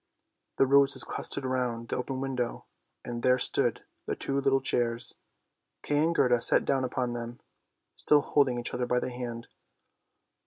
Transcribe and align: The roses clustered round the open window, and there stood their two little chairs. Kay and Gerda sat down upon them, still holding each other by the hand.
The 0.57 0.65
roses 0.65 1.03
clustered 1.03 1.45
round 1.45 1.89
the 1.89 1.95
open 1.95 2.21
window, 2.21 2.65
and 3.05 3.21
there 3.21 3.37
stood 3.37 3.85
their 4.07 4.15
two 4.15 4.41
little 4.41 4.59
chairs. 4.59 5.13
Kay 5.83 5.99
and 5.99 6.15
Gerda 6.15 6.41
sat 6.41 6.65
down 6.65 6.83
upon 6.83 7.13
them, 7.13 7.39
still 7.95 8.21
holding 8.21 8.57
each 8.59 8.73
other 8.73 8.87
by 8.87 8.99
the 8.99 9.11
hand. 9.11 9.47